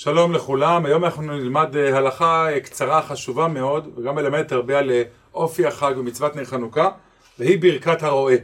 שלום 0.00 0.32
לכולם, 0.32 0.86
היום 0.86 1.04
אנחנו 1.04 1.22
נלמד 1.22 1.76
אה, 1.76 1.96
הלכה 1.96 2.52
אה, 2.52 2.60
קצרה 2.60 3.02
חשובה 3.02 3.48
מאוד 3.48 3.88
וגם 3.96 4.14
מלמדת 4.14 4.52
הרבה 4.52 4.78
על 4.78 4.90
אה, 4.90 5.02
אופי 5.34 5.66
החג 5.66 5.92
ומצוות 5.96 6.36
נר 6.36 6.44
חנוכה 6.44 6.90
והיא 7.38 7.62
ברכת 7.62 8.02
הרועה. 8.02 8.36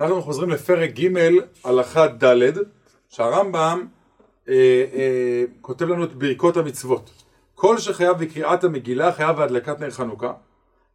אנחנו 0.00 0.22
חוזרים 0.22 0.50
לפרק 0.50 0.90
ג' 0.90 1.08
הלכה 1.64 2.06
ד' 2.06 2.52
שהרמב"ם 3.08 3.86
אה, 4.48 4.54
אה, 4.94 5.44
כותב 5.60 5.84
לנו 5.84 6.04
את 6.04 6.14
ברכות 6.14 6.56
המצוות. 6.56 7.10
כל 7.54 7.78
שחייב 7.78 8.18
בקריאת 8.18 8.64
המגילה 8.64 9.12
חייב 9.12 9.36
בהדלקת 9.36 9.80
נר 9.80 9.90
חנוכה. 9.90 10.32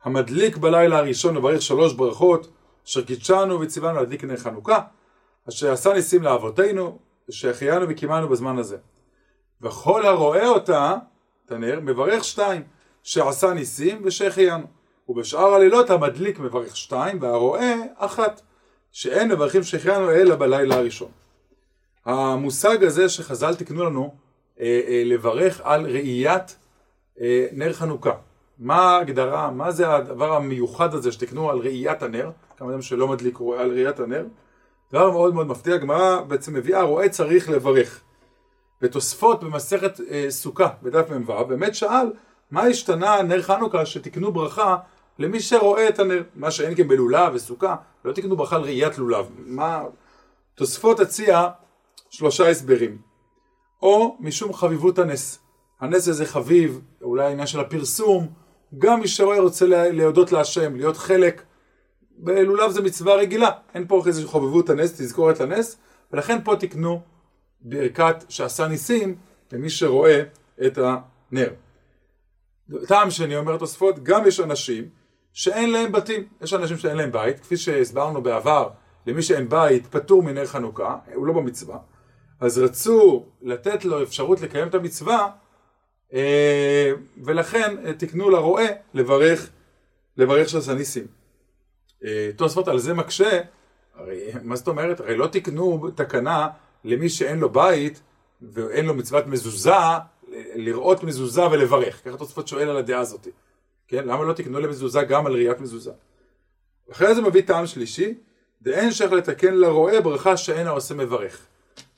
המדליק 0.04 0.58
בלילה 0.58 0.98
הראשון 0.98 1.36
לברך 1.36 1.62
שלוש 1.62 1.94
ברכות 1.94 2.50
אשר 2.88 3.02
קידשנו 3.02 3.60
וציוונו 3.60 4.00
להדליק 4.00 4.24
נר 4.24 4.38
חנוכה 4.38 4.80
אשר 5.50 5.72
עשה 5.72 5.94
ניסים 5.94 6.24
לאבותינו 6.24 7.00
שהחיינו 7.30 7.86
וקימנו 7.90 8.30
בזמן 8.30 8.58
הזה. 8.58 8.78
וכל 9.62 10.06
הרואה 10.06 10.48
אותה, 10.48 10.96
את 11.46 11.52
הנר, 11.52 11.80
מברך 11.80 12.24
שתיים, 12.24 12.64
שעשה 13.04 13.54
ניסים 13.54 14.02
ושהחיינו. 14.04 14.66
ובשאר 15.10 15.54
הלילות 15.54 15.90
המדליק 15.90 16.40
מברך 16.40 16.78
שתיים, 16.78 17.18
והרואה 17.22 17.76
אחת, 17.98 18.42
שאין 18.92 19.32
מברכים 19.32 19.64
שהחיינו 19.64 20.12
אלא 20.12 20.36
בלילה 20.36 20.76
הראשון. 20.76 21.12
המושג 22.06 22.84
הזה 22.84 23.10
שחז"ל 23.10 23.56
תקנו 23.56 23.86
לנו, 23.86 24.14
אה, 24.60 24.82
אה, 24.88 25.04
לברך 25.06 25.62
על 25.64 25.86
ראיית 25.86 26.56
אה, 27.22 27.46
נר 27.52 27.74
חנוכה. 27.74 28.14
מה 28.60 28.76
ההגדרה, 28.76 29.52
מה 29.52 29.72
זה 29.72 29.96
הדבר 29.96 30.34
המיוחד 30.34 30.94
הזה 30.94 31.12
שתקנו 31.12 31.50
על 31.50 31.58
ראיית 31.58 32.04
הנר, 32.04 32.32
כמה 32.58 32.72
אדם 32.72 32.82
שלא 32.82 33.08
מדליק 33.08 33.38
רואה 33.38 33.62
על 33.62 33.72
ראיית 33.72 34.00
הנר, 34.00 34.26
דבר 34.92 35.12
מאוד 35.12 35.34
מאוד 35.34 35.48
מפתיע, 35.48 35.76
הגמרא 35.76 36.22
בעצם 36.22 36.54
מביאה, 36.54 36.82
רואה 36.82 37.10
צריך 37.10 37.50
לברך. 37.50 38.02
ותוספות 38.82 39.44
במסכת 39.44 40.00
אה, 40.10 40.26
סוכה 40.30 40.68
בדף 40.84 41.10
מ"ו 41.10 41.46
באמת 41.48 41.76
שאל 41.76 42.12
מה 42.52 42.64
השתנה 42.64 43.22
נר 43.22 43.42
חנוכה 43.42 43.86
שתקנו 43.86 44.32
ברכה 44.32 44.78
למי 45.20 45.40
שרואה 45.40 45.90
את 45.90 46.00
הנר, 46.00 46.24
מה 46.36 46.52
שאין 46.52 46.76
כן 46.76 46.88
בלולב 46.88 47.32
וסוכה, 47.34 47.76
לא 48.06 48.12
תקנו 48.12 48.38
ברכה 48.38 48.56
על 48.56 48.62
ראיית 48.62 48.98
לולב. 48.98 49.26
מה... 49.38 49.84
תוספות 50.56 51.00
הציע 51.00 51.50
שלושה 52.10 52.50
הסברים. 52.50 52.98
או 53.82 54.18
משום 54.20 54.54
חביבות 54.54 55.00
הנס. 55.00 55.40
הנס 55.80 56.08
הזה 56.08 56.26
חביב, 56.26 56.82
אולי 57.02 57.26
העניין 57.26 57.48
של 57.48 57.60
הפרסום, 57.60 58.28
גם 58.78 59.00
מי 59.00 59.08
שרואה 59.08 59.40
רוצה 59.40 59.66
להודות 59.68 60.32
להשם, 60.32 60.76
להיות 60.76 60.98
חלק. 60.98 61.42
בלולב 62.18 62.72
זה 62.72 62.82
מצווה 62.82 63.16
רגילה, 63.16 63.50
אין 63.74 63.88
פה 63.88 64.02
איזושהי 64.06 64.30
חביבות 64.30 64.70
הנס, 64.70 64.92
תזכורת 64.92 65.40
לנס, 65.40 65.78
ולכן 66.12 66.40
פה 66.44 66.56
תקנו 66.56 67.02
ברכת 67.62 68.16
שעשה 68.30 68.68
ניסים 68.68 69.16
למי 69.52 69.70
שרואה 69.70 70.24
את 70.66 70.78
הנר. 70.78 71.54
טעם 72.88 73.12
שני 73.12 73.38
אומר 73.38 73.58
תוספות, 73.58 74.04
גם 74.04 74.28
יש 74.28 74.40
אנשים 74.40 74.90
שאין 75.34 75.72
להם 75.72 75.92
בתים, 75.92 76.28
יש 76.42 76.54
אנשים 76.54 76.78
שאין 76.78 76.98
להם 76.98 77.12
בית, 77.12 77.40
כפי 77.40 77.58
שהסברנו 77.58 78.22
בעבר, 78.22 78.70
למי 79.08 79.22
שאין 79.22 79.50
בית 79.50 79.88
פטור 79.88 80.24
מנר 80.24 80.46
חנוכה, 80.46 80.98
הוא 81.14 81.28
לא 81.28 81.34
במצווה, 81.34 81.78
אז 82.40 82.58
רצו 82.58 83.26
לתת 83.42 83.86
לו 83.86 84.04
אפשרות 84.04 84.42
לקיים 84.42 84.68
את 84.68 84.76
המצווה, 84.76 85.32
אה, 86.14 86.92
ולכן 87.24 87.94
תקנו 87.94 88.30
לרועה 88.30 88.66
לברך, 88.94 89.50
לברך 90.18 90.50
שעשה 90.50 90.74
ניסים. 90.74 91.08
אה, 92.06 92.30
תוספות 92.36 92.68
על 92.68 92.80
זה 92.80 92.94
מקשה, 92.94 93.42
הרי 93.96 94.32
מה 94.44 94.56
זאת 94.56 94.68
אומרת? 94.68 95.00
הרי 95.00 95.18
לא 95.18 95.28
תקנו 95.28 95.90
תקנה 95.96 96.48
למי 96.84 97.10
שאין 97.10 97.40
לו 97.40 97.50
בית 97.50 98.02
ואין 98.42 98.86
לו 98.86 98.94
מצוות 98.94 99.28
מזוזה, 99.28 99.72
לראות 100.56 101.04
מזוזה 101.04 101.48
ולברך. 101.48 102.02
ככה 102.06 102.18
תוספות 102.18 102.48
שואל 102.48 102.70
על 102.70 102.78
הדעה 102.78 103.00
הזאת. 103.00 103.28
כן? 103.88 104.08
למה 104.08 104.24
לא 104.24 104.34
תקנו 104.34 104.60
למזוזה 104.60 105.04
גם 105.04 105.26
על 105.26 105.34
ראיית 105.34 105.60
מזוזה? 105.60 105.92
אחרי 106.92 107.16
זה 107.16 107.22
מביא 107.22 107.42
טעם 107.42 107.68
שלישי, 107.68 108.14
דאין 108.62 108.92
שייך 108.92 109.12
לתקן 109.12 109.54
לרועה 109.54 110.02
ברכה 110.02 110.38
שאין 110.38 110.68
העושה 110.68 110.94
מברך. 110.94 111.46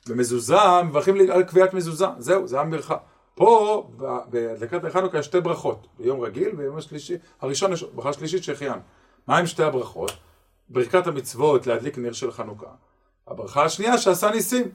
במזוזה 0.08 0.82
מברכים 0.84 1.16
על 1.30 1.42
קביעת 1.42 1.74
מזוזה, 1.74 2.06
זהו, 2.18 2.48
זה 2.48 2.60
המברכה. 2.60 2.96
פה, 3.34 3.90
בהדלקת 4.30 4.84
החנוכה 4.84 5.18
יש 5.18 5.26
שתי 5.26 5.40
ברכות, 5.40 5.86
ביום 5.98 6.20
רגיל 6.20 6.48
וביום 6.52 6.76
השלישי, 6.76 7.14
הראשון 7.40 7.72
יש 7.72 7.82
ברכה 7.82 8.12
שלישית 8.12 8.44
שהחיינו. 8.44 8.80
מה 9.26 9.38
עם 9.38 9.46
שתי 9.46 9.62
הברכות? 9.62 10.12
ברכת 10.68 11.06
המצוות 11.06 11.66
להדליק 11.66 11.98
נר 11.98 12.12
של 12.12 12.32
חנוכה. 12.32 12.66
הברכה 13.28 13.64
השנייה 13.64 13.98
שעשה 13.98 14.30
ניסים. 14.30 14.68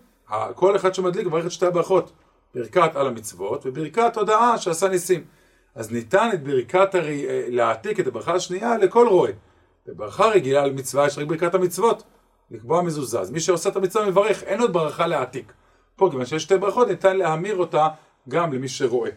כל 0.56 0.76
אחד 0.76 0.94
שמדליק 0.94 1.28
מברך 1.28 1.46
את 1.46 1.52
שתי 1.52 1.66
הברכות. 1.66 2.12
ברכת 2.56 2.96
על 2.96 3.08
המצוות 3.08 3.66
וברכת 3.66 4.18
הודעה 4.18 4.58
שעשה 4.58 4.88
ניסים. 4.88 5.24
אז 5.76 5.92
ניתן 5.92 6.30
את 6.34 6.44
ברכת 6.44 6.96
הר... 6.96 7.08
אה, 7.08 7.46
להעתיק 7.48 8.00
את 8.00 8.08
הברכה 8.08 8.34
השנייה 8.34 8.78
לכל 8.78 9.08
רועה. 9.08 9.32
בברכה 9.88 10.26
רגילה 10.26 10.64
על 10.64 10.72
מצווה 10.72 11.08
יש 11.08 11.18
רק 11.18 11.28
ברכת 11.28 11.54
המצוות. 11.54 12.04
לקבוע 12.52 12.82
מזוזה. 12.82 13.20
אז 13.20 13.32
מי 13.32 13.40
שעושה 13.40 13.70
את 13.70 13.76
המצווה 13.76 14.10
מברך, 14.10 14.44
אין 14.44 14.62
עוד 14.62 14.74
ברכה 14.74 15.08
להעתיק. 15.08 15.54
פה 15.96 16.08
כיוון 16.12 16.26
שיש 16.26 16.44
שתי 16.44 16.58
ברכות 16.58 16.88
ניתן 16.88 17.18
להמיר 17.18 17.58
אותה 17.58 17.88
גם 18.30 18.54
למי 18.54 18.68
שרואה. 18.68 19.12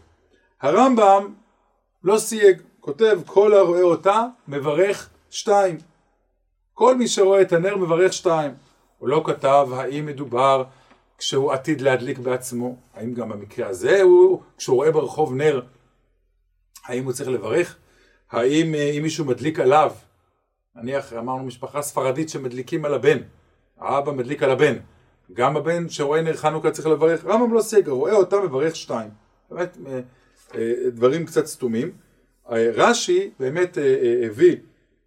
הרמב"ם 0.61 1.35
לא 2.05 2.19
סייג, 2.19 2.63
כותב 2.81 3.21
כל 3.27 3.55
הרואה 3.55 3.83
אותה 3.83 4.27
מברך 4.49 5.09
שתיים. 5.31 5.79
כל 6.75 6.97
מי 6.97 7.09
שרואה 7.09 7.43
את 7.43 7.53
הנר 7.53 7.77
מברך 7.77 8.13
שתיים. 8.13 8.55
הוא 9.03 9.09
לא 9.09 9.23
כתב 9.27 9.69
האם 9.73 10.07
מדובר 10.07 10.65
כשהוא 11.19 11.53
עתיד 11.53 11.81
להדליק 11.81 12.19
בעצמו, 12.19 12.77
האם 12.95 13.15
גם 13.15 13.29
במקרה 13.29 13.69
הזה 13.69 14.03
הוא, 14.03 14.43
כשהוא 14.59 14.77
רואה 14.77 14.91
ברחוב 14.93 15.35
נר, 15.35 15.63
האם 16.85 17.05
הוא 17.05 17.13
צריך 17.13 17.29
לברך? 17.29 17.77
האם 18.31 18.75
אה, 18.75 18.91
אם 18.91 19.03
מישהו 19.03 19.25
מדליק 19.25 19.61
עליו, 19.61 19.93
נניח 20.77 21.13
אמרנו 21.13 21.45
משפחה 21.45 21.83
ספרדית 21.83 22.29
שמדליקים 22.29 22.85
על 22.85 22.95
הבן, 22.95 23.19
האבא 23.79 24.13
מדליק 24.13 24.43
על 24.43 24.51
הבן, 24.51 24.77
גם 25.33 25.57
הבן 25.57 25.89
שרואה 25.89 26.23
נר 26.23 26.37
חנוכה 26.37 26.71
צריך 26.71 26.87
לברך, 26.89 27.25
רמב"ם 27.25 27.55
לא 27.55 27.61
סגר, 27.61 27.93
רואה 27.93 28.13
אותה 28.13 28.37
מברך 28.41 28.77
שתיים. 28.77 29.11
באמת 29.51 29.79
אה, 29.87 30.01
אה, 30.55 30.91
דברים 30.91 31.27
קצת 31.27 31.47
סתומים. 31.47 31.91
רש"י 32.51 33.31
באמת 33.39 33.79
הביא 34.27 34.57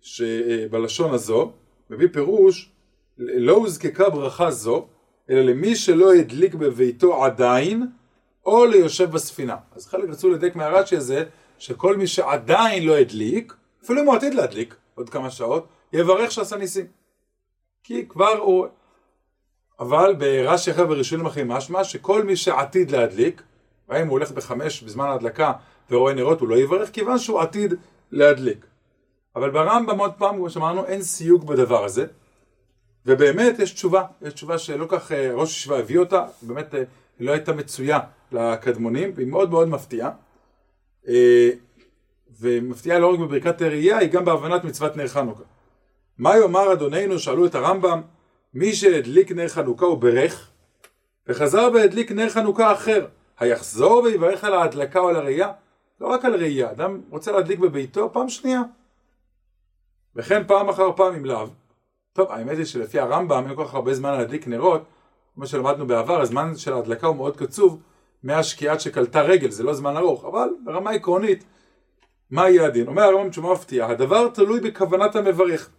שבלשון 0.02 1.14
הזו, 1.14 1.52
מביא 1.90 2.08
פירוש 2.14 2.75
לא 3.18 3.54
הוזקקה 3.54 4.10
ברכה 4.10 4.52
זו, 4.52 4.88
אלא 5.30 5.42
למי 5.42 5.76
שלא 5.76 6.14
הדליק 6.14 6.56
בביתו 6.56 7.24
עדיין, 7.24 7.88
או 8.46 8.66
ליושב 8.66 9.12
בספינה. 9.12 9.56
אז 9.76 9.88
חלק 9.88 10.10
רצו 10.10 10.30
לדייק 10.30 10.56
מהרש"י 10.56 10.96
הזה, 10.96 11.24
שכל 11.58 11.98
מי 11.98 12.08
שעדיין 12.08 12.86
לא 12.86 12.98
הדליק, 12.98 13.54
אפילו 13.84 14.02
אם 14.02 14.06
הוא 14.06 14.16
עתיד 14.16 14.34
להדליק 14.34 14.76
עוד 14.96 15.10
כמה 15.10 15.32
שעות, 15.32 15.68
יברך 15.94 16.32
שעשה 16.32 16.56
ניסים. 16.56 16.86
כי 17.84 18.06
כבר 18.08 18.38
הוא... 18.38 18.68
אבל 19.80 20.16
ברש"י 20.16 20.72
אחר 20.72 20.86
בראשונים 20.86 21.26
אחרים 21.26 21.48
משמע 21.48 21.84
שכל 21.84 22.24
מי 22.24 22.36
שעתיד 22.36 22.92
להדליק, 22.92 23.42
והאם 23.90 24.08
הוא 24.08 24.12
הולך 24.12 24.32
בחמש 24.32 24.84
בזמן 24.84 25.06
ההדלקה 25.06 25.54
ורואה 25.92 26.14
נרות, 26.14 26.42
הוא 26.42 26.50
לא 26.50 26.56
יברך 26.56 26.92
כיוון 26.92 27.20
שהוא 27.20 27.42
עתיד 27.42 27.74
להדליק. 28.12 28.66
אבל 29.36 29.50
ברמב"ם 29.50 30.00
עוד 30.00 30.14
פעם, 30.18 30.36
כמו 30.36 30.50
שאמרנו, 30.50 30.86
אין 30.86 31.02
סיוג 31.02 31.48
בדבר 31.48 31.84
הזה. 31.84 32.06
ובאמת 33.06 33.60
יש 33.60 33.74
תשובה, 33.74 34.04
יש 34.22 34.34
תשובה 34.34 34.58
שלא 34.58 34.86
כך 34.90 35.12
אה, 35.12 35.34
ראש 35.34 35.52
ישיבה 35.52 35.80
הביא 35.80 36.00
אותה, 36.00 36.26
באמת 36.42 36.76
אה, 36.76 36.84
היא 37.20 37.28
לא 37.28 37.32
הייתה 37.32 37.54
מצויה 37.54 38.00
לקדמונים, 38.32 39.12
והיא 39.16 39.28
מאוד 39.28 39.50
מאוד 39.50 39.68
מפתיעה. 39.68 40.12
אה, 41.08 41.50
ומפתיעה 42.40 43.00
לא 43.00 43.14
רק 43.14 43.20
בברכת 43.20 43.62
הראייה, 43.62 43.98
היא 43.98 44.10
גם 44.10 44.26
בהבנת 44.26 44.64
מצוות 44.64 44.98
נר 44.98 45.08
חנוכה. 45.08 45.44
מה 46.18 46.38
יאמר 46.38 46.74
אדוננו, 46.74 47.20
שאלו 47.20 47.46
את 47.46 47.56
הרמב"ם, 47.56 48.02
מי 48.54 48.74
שהדליק 48.74 49.32
נר 49.32 49.48
חנוכה 49.48 49.86
הוא 49.86 49.98
ברך, 49.98 50.50
וחזר 51.28 51.70
והדליק 51.74 52.12
נר 52.12 52.30
חנוכה 52.30 52.74
אחר, 52.74 53.08
היחזור 53.40 54.04
ויברך 54.04 54.44
על 54.44 54.54
ההדלקה 54.54 55.00
או 55.00 55.10
על 55.10 55.16
הראייה? 55.16 55.52
לא 56.02 56.08
רק 56.08 56.26
על 56.26 56.36
ראייה, 56.36 56.72
אדם 56.72 57.02
רוצה 57.10 57.32
להדליק 57.32 57.60
בביתו 57.60 58.14
פעם 58.14 58.30
שנייה. 58.30 58.62
וכן 60.16 60.44
פעם 60.48 60.70
אחר 60.70 60.92
פעם 60.96 61.16
אם 61.16 61.26
לאו. 61.26 61.48
טוב, 62.16 62.32
האמת 62.32 62.58
היא 62.58 62.66
שלפי 62.66 63.00
הרמב"ם 63.00 63.44
אין 63.48 63.56
כל 63.56 63.66
כך 63.66 63.74
הרבה 63.74 63.94
זמן 63.94 64.12
להדליק 64.18 64.48
נרות, 64.48 64.82
כמו 65.36 65.48
שלמדנו 65.48 65.88
בעבר, 65.88 66.22
הזמן 66.22 66.58
של 66.58 66.74
ההדלקה 66.74 67.08
הוא 67.08 67.16
מאוד 67.16 67.38
קצוב, 67.38 67.82
מהשקיעת 68.24 68.82
שקלטה 68.82 69.22
רגל, 69.22 69.52
זה 69.52 69.64
לא 69.64 69.74
זמן 69.74 69.98
ארוך, 69.98 70.26
אבל 70.26 70.50
ברמה 70.64 70.92
עקרונית, 70.92 71.44
מה 72.32 72.50
יהיה 72.50 72.66
הדין? 72.66 72.88
אומר 72.88 73.04
הרמב"ם 73.04 73.30
תשובה 73.30 73.54
מפתיעה, 73.54 73.92
הדבר 73.92 74.30
תלוי 74.30 74.60
בכוונת 74.60 75.16
המברך. 75.16 75.70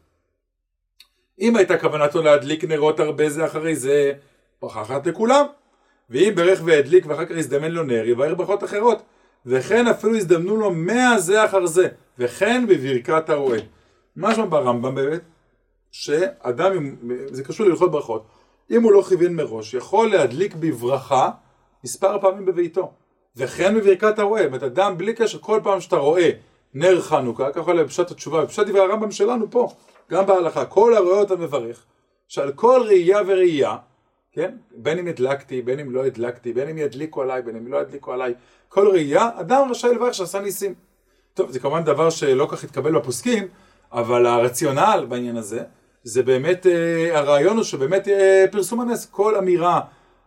אם 1.41 1.57
הייתה 1.57 1.79
כוונתו 1.79 2.23
להדליק 2.23 2.65
נרות 2.65 3.01
הרבה 3.01 3.29
זה 3.29 3.47
אחרי 3.47 3.77
זה, 3.77 4.13
ברכה 4.63 4.83
אחת 4.83 5.07
לכולם. 5.07 5.47
ואם 6.11 6.33
ברך 6.37 6.61
והדליק 6.65 7.07
ואחר 7.07 7.25
כך 7.25 7.37
הזדמן 7.37 7.71
לו 7.71 7.83
נר, 7.83 8.07
יבהר 8.07 8.35
ברכות 8.35 8.65
אחרות. 8.65 9.03
וכן 9.47 9.87
אפילו 9.87 10.17
הזדמנו 10.17 10.57
לו 10.57 10.71
מאה 10.71 11.19
זה 11.19 11.45
אחר 11.45 11.67
זה, 11.67 11.89
וכן 12.19 12.67
בברכת 12.69 13.31
הרועה. 13.31 13.61
משמע 14.17 14.45
ברמב"ם 14.45 14.95
באמת, 14.95 15.21
שאדם, 15.99 16.97
זה 17.31 17.45
קשור 17.45 17.67
להלכות 17.67 17.91
ברכות, 17.91 18.27
אם 18.71 18.83
הוא 18.83 18.93
לא 18.93 19.03
כיוון 19.03 19.35
מראש, 19.35 19.75
יכול 19.75 20.11
להדליק 20.11 20.55
בברכה 20.55 21.31
מספר 21.85 22.21
פעמים 22.21 22.45
בביתו. 22.45 22.93
וכן 23.37 23.75
בברכת 23.75 24.19
הרואה, 24.19 24.43
זאת 24.43 24.47
אומרת, 24.47 24.63
אדם 24.63 24.99
בלי 24.99 25.15
קשר, 25.15 25.39
כל 25.39 25.61
פעם 25.63 25.81
שאתה 25.81 25.97
רואה 25.97 26.31
נר 26.75 27.01
חנוכה, 27.01 27.53
ככה 27.53 27.71
עולה 27.71 27.85
בפשט 27.85 28.11
התשובה, 28.11 28.45
בפשט 28.45 28.67
דברי 28.67 28.81
הרמב"ם 28.81 29.11
שלנו 29.11 29.51
פה, 29.51 29.69
גם 30.11 30.27
בהלכה, 30.27 30.65
כל 30.65 30.97
הרואה 30.97 31.19
אותה 31.19 31.37
מברך, 31.37 31.85
שעל 32.29 32.53
כל 32.53 32.83
ראייה 32.87 33.21
וראייה, 33.27 33.77
כן, 34.33 34.57
בין 34.77 34.99
אם 34.99 35.07
הדלקתי, 35.07 35.63
בין 35.63 35.79
אם 35.81 35.91
לא 35.91 36.05
הדלקתי, 36.05 36.53
בין 36.53 36.69
אם 36.69 36.79
ידליקו 36.79 37.23
עליי, 37.23 37.43
בין 37.43 37.57
אם 37.57 37.73
לא 37.73 37.77
ידליקו 37.77 38.13
עליי, 38.13 38.35
כל 38.69 38.89
ראייה, 38.89 39.31
אדם 39.35 39.71
רשאי 39.71 39.95
לברך 39.95 40.15
שעשה 40.15 40.41
ניסים. 40.41 40.75
טוב, 41.35 41.51
זה 41.51 41.61
כמובן 41.61 41.85
דבר 41.85 42.11
שלא 42.11 42.47
כך 42.51 42.65
התקבל 42.65 42.99
בפוסקים, 42.99 43.49
אבל 43.93 44.27
הרציונל 44.27 45.07
בעניין 45.09 45.37
הזה, 45.37 45.63
זה 46.07 46.23
באמת, 46.23 46.67
אה, 46.67 47.19
הרעיון 47.19 47.57
הוא 47.57 47.65
שבאמת 47.65 48.09
אה, 48.09 48.45
פרסום 48.51 48.81
הנס, 48.81 49.07
כל 49.11 49.37
אמירה, 49.37 49.81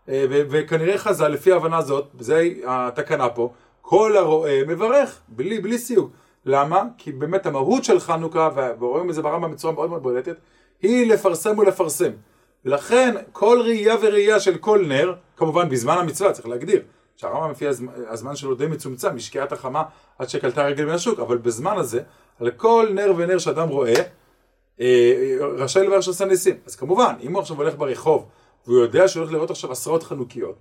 אה, 0.09 0.25
וכנראה 0.29 0.97
חז"ל, 0.97 1.27
לפי 1.27 1.51
ההבנה 1.51 1.77
הזאת, 1.77 2.07
זה 2.19 2.43
התקנה 2.67 3.29
פה, 3.29 3.53
כל 3.81 4.17
הרואה 4.17 4.61
מברך, 4.67 5.19
בלי, 5.27 5.59
בלי 5.59 5.77
סיוג. 5.77 6.11
למה? 6.45 6.83
כי 6.97 7.11
באמת 7.11 7.45
המהות 7.45 7.83
של 7.83 7.99
חנוכה, 7.99 8.49
ורואים 8.79 9.09
את 9.09 9.15
זה 9.15 9.21
ברמב"ם 9.21 9.51
בצורה 9.51 9.73
מאוד 9.73 9.89
מאוד 9.89 10.03
בולטת, 10.03 10.35
היא 10.81 11.11
לפרסם 11.11 11.59
ולפרסם. 11.59 12.11
ולכן 12.65 13.15
כל 13.31 13.61
ראייה 13.63 13.95
וראייה 14.01 14.39
של 14.39 14.57
כל 14.57 14.85
נר, 14.87 15.13
כמובן 15.37 15.69
בזמן 15.69 15.97
המצווה, 15.97 16.31
צריך 16.31 16.47
להגדיר, 16.47 16.81
שהרמב"ם 17.15 17.51
לפי 17.51 17.67
הזמן, 17.67 17.91
הזמן 18.07 18.35
שלו 18.35 18.55
די 18.55 18.67
מצומצם, 18.67 19.15
משקיעת 19.15 19.51
החמה 19.51 19.83
עד 20.17 20.29
שקלטה 20.29 20.63
רגל 20.65 20.85
מן 20.85 20.93
השוק, 20.93 21.19
אבל 21.19 21.37
בזמן 21.37 21.77
הזה, 21.77 22.01
על 22.39 22.51
כל 22.51 22.87
נר 22.93 23.13
ונר 23.17 23.37
שאדם 23.37 23.69
רואה, 23.69 23.93
אה, 23.95 24.03
רשאי 25.57 25.87
לברך 25.87 26.03
שעושה 26.03 26.25
ניסים. 26.25 26.55
אז 26.65 26.75
כמובן, 26.75 27.13
אם 27.21 27.33
הוא 27.33 27.41
עכשיו 27.41 27.57
הולך 27.57 27.75
ברחוב, 27.77 28.25
והוא 28.67 28.79
יודע 28.79 29.07
שהוא 29.07 29.21
הולך 29.21 29.33
לראות 29.33 29.49
עכשיו 29.49 29.71
עשרות 29.71 30.03
חנוכיות, 30.03 30.55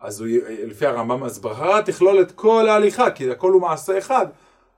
אז 0.00 0.20
הוא, 0.20 0.28
לפי 0.64 0.86
הרמב"ם, 0.86 1.24
אז 1.24 1.38
ברכה 1.38 1.82
תכלול 1.82 2.20
את 2.20 2.32
כל 2.32 2.68
ההליכה, 2.68 3.10
כי 3.10 3.30
הכל 3.30 3.52
הוא 3.52 3.60
מעשה 3.60 3.98
אחד, 3.98 4.26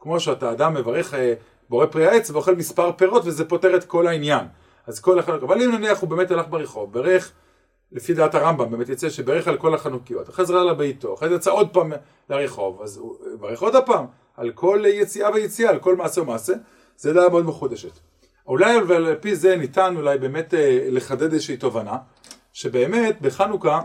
כמו 0.00 0.20
שאתה 0.20 0.52
אדם 0.52 0.74
מברך 0.74 1.14
אה, 1.14 1.34
בורא 1.68 1.86
פרי 1.86 2.06
העץ 2.06 2.30
ואוכל 2.30 2.54
מספר 2.54 2.92
פירות, 2.92 3.22
וזה 3.26 3.44
פותר 3.44 3.76
את 3.76 3.84
כל 3.84 4.06
העניין. 4.06 4.46
אז 4.86 5.00
כל 5.00 5.18
החנוכיות, 5.18 5.42
אבל 5.42 5.62
אם 5.62 5.72
נניח 5.72 6.00
הוא 6.00 6.08
באמת 6.08 6.30
הלך 6.30 6.46
ברחוב, 6.48 6.92
ברך, 6.92 7.32
לפי 7.92 8.14
דעת 8.14 8.34
הרמב"ם, 8.34 8.70
באמת 8.70 8.88
יצא 8.88 9.10
שברך 9.10 9.48
על 9.48 9.56
כל 9.56 9.74
החנוכיות, 9.74 10.28
אחרי 10.28 10.46
זה 10.46 10.52
ראה 10.52 10.64
לביתו, 10.64 11.14
אחרי 11.14 11.28
זה 11.28 11.34
יצא 11.34 11.50
עוד 11.50 11.68
פעם 11.72 11.92
לרחוב, 12.30 12.82
אז 12.82 12.96
הוא 12.96 13.16
ברך 13.40 13.62
עוד 13.62 13.76
הפעם, 13.76 14.04
על 14.36 14.50
כל 14.50 14.82
יציאה 14.86 15.30
ויציאה, 15.34 15.70
על 15.70 15.78
כל 15.78 15.96
מעשה 15.96 16.20
ומעשה, 16.20 16.52
זה 16.96 17.12
דעה 17.12 17.28
מאוד 17.28 17.46
מחודשת. 17.46 17.98
אולי 18.46 18.76
על 18.76 19.14
פי 19.14 19.36
זה 19.36 19.56
ניתן 19.56 19.96
אולי 19.96 20.18
באמת 20.18 20.54
אה, 20.54 20.86
לחדד 20.90 21.32
איזושהי 21.32 21.56
תובנה, 21.56 21.96
שבאמת 22.52 23.20
בחנוכה, 23.20 23.80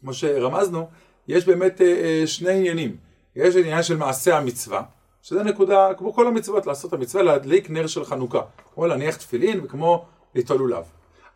כמו 0.00 0.14
שרמזנו, 0.14 0.88
יש 1.28 1.46
באמת 1.46 1.80
אה, 1.80 1.86
אה, 1.86 2.26
שני 2.26 2.52
עניינים. 2.52 2.96
יש 3.36 3.56
עניין 3.56 3.82
של 3.82 3.96
מעשה 3.96 4.38
המצווה, 4.38 4.82
שזה 5.22 5.42
נקודה, 5.42 5.94
כמו 5.98 6.12
כל 6.12 6.26
המצוות, 6.26 6.66
לעשות 6.66 6.92
המצווה, 6.92 7.22
להדליק 7.22 7.70
נר 7.70 7.86
של 7.86 8.04
חנוכה, 8.04 8.40
כמו 8.74 8.86
להניח 8.86 9.16
תפילין 9.16 9.60
וכמו 9.64 10.04
ליטול 10.34 10.58
לולב. 10.58 10.84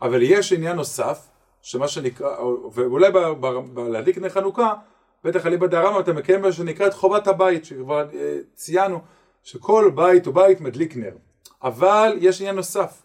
אבל 0.01 0.21
יש 0.21 0.53
עניין 0.53 0.75
נוסף, 0.75 1.27
שמה 1.61 1.87
שנקרא, 1.87 2.37
ואולי 2.73 3.07
להדליק 3.91 4.17
נר 4.17 4.29
חנוכה, 4.29 4.73
בטח 5.23 5.45
אליבא 5.45 5.67
דרמא 5.67 5.99
אתה 5.99 6.13
מקיים 6.13 6.41
מה 6.41 6.51
שנקרא 6.51 6.87
את 6.87 6.93
חובת 6.93 7.27
הבית, 7.27 7.65
שכבר 7.65 8.07
ציינו 8.53 8.99
שכל 9.43 9.91
בית 9.95 10.27
או 10.27 10.33
בית 10.33 10.61
מדליק 10.61 10.95
נר. 10.95 11.13
אבל 11.63 12.17
יש 12.21 12.41
עניין 12.41 12.55
נוסף, 12.55 13.01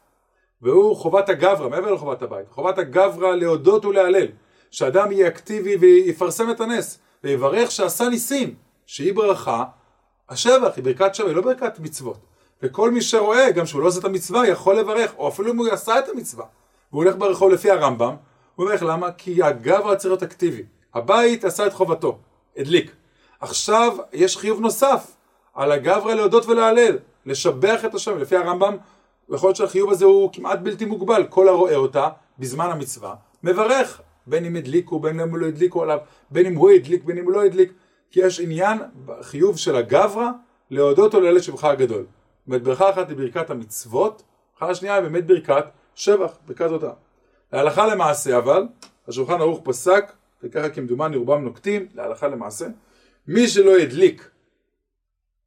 והוא 0.63 0.97
חובת 0.97 1.29
הגברא, 1.29 1.69
מעבר 1.69 1.93
לחובת 1.93 2.23
הבית, 2.23 2.47
חובת 2.51 2.79
הגברא 2.79 3.35
להודות 3.35 3.85
ולהלל, 3.85 4.27
שאדם 4.71 5.13
יהיה 5.13 5.29
אקטיבי 5.29 5.77
ויפרסם 5.77 6.51
את 6.51 6.61
הנס, 6.61 6.99
ויברך 7.25 7.71
שעשה 7.71 8.09
ניסים, 8.09 8.55
שהיא 8.87 9.15
ברכה, 9.15 9.65
השבח 10.29 10.73
היא 10.77 10.85
ברכת 10.85 11.15
שבח, 11.15 11.27
היא 11.27 11.37
לא 11.37 11.43
ברכת 11.43 11.79
מצוות. 11.79 12.19
וכל 12.63 12.91
מי 12.91 13.03
שרואה, 13.03 13.51
גם 13.51 13.67
שהוא 13.67 13.83
לא 13.83 13.87
עושה 13.87 14.01
את 14.01 14.05
המצווה, 14.05 14.49
יכול 14.49 14.79
לברך, 14.79 15.15
או 15.19 15.29
אפילו 15.29 15.53
אם 15.53 15.59
הוא 15.59 15.69
עשה 15.69 15.99
את 15.99 16.09
המצווה, 16.09 16.45
והוא 16.93 17.05
הולך 17.05 17.17
ברחוב 17.17 17.51
לפי 17.51 17.71
הרמב"ם, 17.71 18.17
הוא 18.55 18.67
אומר 18.67 18.83
למה? 18.83 19.13
כי 19.13 19.43
הגברא 19.43 19.95
צריך 19.95 20.11
להיות 20.11 20.23
אקטיבי. 20.23 20.63
הבית 20.95 21.45
עשה 21.45 21.67
את 21.67 21.73
חובתו, 21.73 22.19
הדליק. 22.57 22.91
עכשיו 23.41 23.97
יש 24.13 24.37
חיוב 24.37 24.61
נוסף 24.61 25.17
על 25.55 25.73
הגברא 25.73 26.15
להודות 26.15 26.47
ולהלל. 26.47 26.99
לשבח 27.27 27.85
את 27.85 27.95
השם, 27.95 28.19
לפי 28.19 28.37
הרמב"ם, 28.37 28.77
יכול 29.29 29.49
להיות 29.49 29.57
שהחיוב 29.57 29.91
הזה 29.91 30.05
הוא 30.05 30.31
כמעט 30.33 30.59
בלתי 30.59 30.85
מוגבל, 30.85 31.27
כל 31.29 31.49
הרואה 31.49 31.77
אותה 31.77 32.09
בזמן 32.39 32.71
המצווה, 32.71 33.15
מברך, 33.43 34.01
בין 34.27 34.45
אם 34.45 34.57
הדליקו, 34.57 34.99
בין 35.01 35.21
אם 35.21 35.37
לא 35.37 35.47
הדליקו 35.47 35.83
עליו, 35.83 35.99
בין 36.31 36.47
אם 36.47 36.55
הוא 36.55 36.71
הדליק, 36.71 37.05
בין 37.05 37.19
אם 37.19 37.25
הוא 37.25 37.33
לא 37.33 37.45
הדליק, 37.45 37.73
כי 38.11 38.21
יש 38.21 38.41
עניין 38.41 38.79
בחיוב 39.07 39.57
של 39.57 39.77
הגברא 39.77 40.31
להודות 40.71 41.15
או 41.15 41.21
לילד 41.21 41.41
שבחה 41.41 41.71
הגדול. 41.71 41.99
זאת 42.03 42.47
אומרת, 42.47 42.63
ברכה 42.63 42.91
אחת 42.91 43.09
היא 43.09 43.17
ברכת 43.17 43.51
המצוות, 43.51 44.23
ברכה 44.53 44.71
השנייה 44.73 44.95
היא 44.95 45.03
באמת 45.03 45.27
ברכת 45.27 45.65
שבח, 45.95 46.39
ברכת 46.47 46.71
אותה. 46.71 46.91
להלכה 47.53 47.87
למעשה 47.87 48.39
אבל, 48.39 48.67
השולחן 49.09 49.41
ערוך 49.41 49.61
פסק, 49.65 50.13
וככה 50.43 50.69
כמדומני 50.69 51.17
רובם 51.17 51.45
נוקטים, 51.45 51.87
להלכה 51.95 52.29
למעשה, 52.29 52.67
מי 53.29 53.49
שלא 53.49 53.79
הדליק 53.79 54.31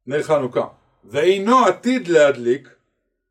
נר 0.06 0.22
חנוכה 0.22 0.66
ואינו 1.04 1.58
עתיד 1.58 2.08
להדליק, 2.08 2.68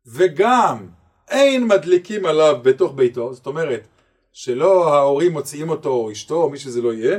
וגם 0.06 0.86
אין 1.28 1.66
מדליקים 1.66 2.26
עליו 2.26 2.56
בתוך 2.62 2.92
ביתו, 2.94 3.34
זאת 3.34 3.46
אומרת, 3.46 3.86
שלא 4.32 4.94
ההורים 4.94 5.32
מוציאים 5.32 5.70
אותו, 5.70 5.88
או 5.90 6.12
אשתו, 6.12 6.42
או 6.42 6.50
מי 6.50 6.58
שזה 6.58 6.82
לא 6.82 6.92
יהיה, 6.92 7.18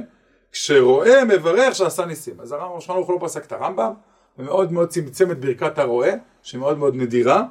כשרואה 0.52 1.26
מברך 1.26 1.76
שעשה 1.76 2.06
ניסים. 2.06 2.42
אז 2.42 2.52
הרמב"ם 2.52 2.76
ראשון 2.76 2.98
הוא 2.98 3.14
לא 3.22 3.28
פסק 3.28 3.46
את 3.46 3.52
הרמב"ם, 3.52 3.94
ומאוד 4.40 4.72
מאוד 4.72 4.90
צמצם 4.90 5.32
את 5.32 5.40
ברכת 5.40 5.78
הרואה, 5.78 6.14
שמאוד 6.44 6.78
מאוד 6.78 6.96
נדירה, 6.96 7.44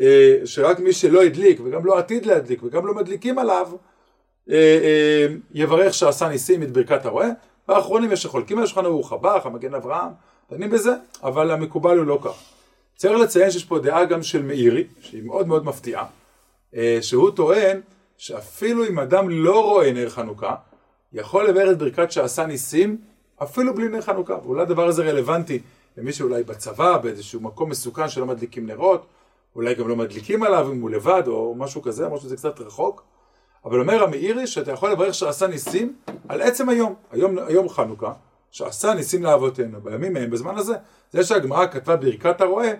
אה, 0.00 0.36
שרק 0.44 0.80
מי 0.80 0.92
שלא 0.92 1.22
הדליק, 1.22 1.60
וגם 1.64 1.86
לא 1.86 1.98
עתיד 1.98 2.26
להדליק, 2.26 2.62
וגם 2.62 2.86
לא 2.86 2.94
מדליקים 2.94 3.38
עליו, 3.38 3.68
אה, 4.50 4.56
אה, 4.56 5.26
יברך 5.54 5.94
שעשה 5.94 6.28
ניסים 6.28 6.62
את 6.62 6.70
ברכת 6.70 7.06
הרואה. 7.06 7.28
והאחרונים 7.68 8.12
יש 8.12 8.22
שחולקים 8.22 8.58
על 8.58 8.64
השולחן 8.64 8.84
ערוך, 8.84 9.12
הבח, 9.12 9.46
המגן 9.46 9.74
אברהם, 9.74 10.10
דנים 10.50 10.70
בזה, 10.70 10.94
אבל 11.22 11.50
המקובל 11.50 11.98
הוא 11.98 12.06
לא 12.06 12.18
כך. 12.22 12.42
צריך 12.96 13.20
לציין 13.20 13.50
שיש 13.50 13.64
פה 13.64 13.78
דעה 13.78 14.04
גם 14.04 14.22
של 14.22 14.42
מאירי, 14.42 14.84
שהיא 15.00 15.22
מאוד 15.22 15.46
מאוד 15.46 15.64
מפתיעה, 15.64 16.06
אה, 16.74 16.98
שהוא 17.00 17.30
טוען 17.30 17.80
שאפילו 18.16 18.86
אם 18.86 18.98
אדם 18.98 19.30
לא 19.30 19.64
רואה 19.64 19.92
נר 19.92 20.08
חנוכה, 20.10 20.54
יכול 21.12 21.48
לבאר 21.48 21.70
את 21.70 21.78
ברכת 21.78 22.12
שעשה 22.12 22.46
ניסים 22.46 22.96
אפילו 23.42 23.74
בלי 23.74 23.88
נר 23.88 24.00
חנוכה. 24.00 24.34
ואולי 24.44 24.62
הדבר 24.62 24.86
הזה 24.86 25.02
רלוונטי 25.02 25.58
למי 25.96 26.12
שאולי 26.12 26.42
בצבא, 26.42 26.98
באיזשהו 26.98 27.40
מקום 27.40 27.70
מסוכן 27.70 28.08
שלא 28.08 28.26
מדליקים 28.26 28.66
נרות, 28.66 29.06
אולי 29.56 29.74
גם 29.74 29.88
לא 29.88 29.96
מדליקים 29.96 30.42
עליו 30.42 30.72
אם 30.72 30.80
הוא 30.80 30.90
לבד 30.90 31.22
או 31.26 31.54
משהו 31.58 31.82
כזה, 31.82 32.08
משהו 32.08 32.24
שזה 32.26 32.36
קצת 32.36 32.60
רחוק. 32.60 33.02
אבל 33.64 33.80
אומר 33.80 34.02
המאירי 34.02 34.46
שאתה 34.46 34.72
יכול 34.72 34.90
לברך 34.90 35.14
שעשה 35.14 35.46
ניסים 35.46 35.96
על 36.28 36.42
עצם 36.42 36.68
היום, 36.68 36.94
היום, 37.10 37.38
היום 37.38 37.68
חנוכה, 37.68 38.12
שעשה 38.50 38.94
ניסים 38.94 39.22
לאבותינו. 39.22 39.80
בימים 39.80 40.16
ההם, 40.16 40.30
בזמן 40.30 40.56
הזה, 40.56 40.74
זה 41.12 41.24
שהגמרא 41.24 41.66
כתבה 41.66 41.96
ברכת 41.96 42.40
הרועה, 42.40 42.68
אה, 42.68 42.74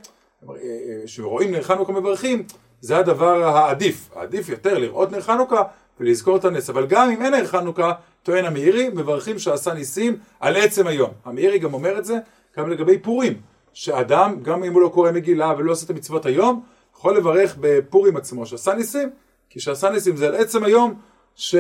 אה, 0.49 1.03
שרואים 1.07 1.51
נר 1.51 1.63
חנוכה 1.63 1.93
מברכים, 1.93 2.43
זה 2.81 2.97
הדבר 2.97 3.45
העדיף, 3.45 4.11
העדיף 4.15 4.49
יותר 4.49 4.79
לראות 4.79 5.13
נר 5.13 5.21
חנוכה 5.21 5.63
ולזכור 6.01 6.37
את 6.37 6.45
הנס, 6.45 6.71
אבל 6.71 6.87
גם 6.87 7.11
אם 7.11 7.23
אין 7.23 7.35
נר 7.35 7.47
חנוכה, 7.47 7.93
טוען 8.23 8.45
המאירי, 8.45 8.89
מברכים 8.89 9.39
שעשה 9.39 9.75
ניסים 9.75 10.19
על 10.41 10.57
עצם 10.57 10.87
היום. 10.87 11.11
המאירי 11.25 11.59
גם 11.59 11.75
אומר 11.75 11.99
את 11.99 12.05
זה 12.05 12.19
גם 12.57 12.71
לגבי 12.71 12.99
פורים, 12.99 13.41
שאדם, 13.73 14.37
גם 14.43 14.65
אם 14.65 14.73
הוא 14.73 14.83
לא 14.83 14.89
קורא 14.89 15.11
מגילה 15.11 15.55
ולא 15.59 15.73
עושה 15.73 15.85
את 15.85 15.91
המצוות 15.91 16.27
היום, 16.27 16.63
יכול 16.95 17.17
לברך 17.17 17.57
בפורים 17.61 18.17
עצמו 18.17 18.47
שעשה 18.47 18.75
ניסים, 18.75 19.11
כי 19.51 19.61
שעשה 19.61 19.91
ניסים 19.91 20.17
זה 20.17 20.27
על 20.27 20.35
עצם 20.35 20.65
היום, 20.65 20.95
ש... 21.37 21.55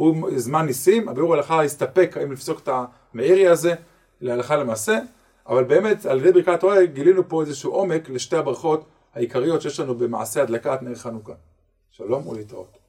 הוא 0.00 0.30
זמן 0.36 0.66
ניסים, 0.66 1.08
הביאור 1.08 1.34
הלכה 1.34 1.64
הסתפק 1.64 2.16
האם 2.16 2.32
לפסוק 2.32 2.60
את 2.60 2.68
המאירי 3.14 3.48
הזה 3.48 3.74
להלכה 4.20 4.56
למעשה, 4.56 4.98
אבל 5.48 5.64
באמת 5.64 6.06
על 6.06 6.18
ידי 6.18 6.32
ברכת 6.32 6.60
תורה 6.60 6.84
גילינו 6.86 7.28
פה 7.28 7.40
איזשהו 7.40 7.72
עומק 7.72 8.08
לשתי 8.08 8.36
הברכות 8.36 8.84
העיקריות 9.14 9.62
שיש 9.62 9.80
לנו 9.80 9.94
במעשה 9.94 10.42
הדלקת 10.42 10.82
נר 10.82 10.94
חנוכה. 10.94 11.32
שלום 11.90 12.28
ולהתראות. 12.28 12.79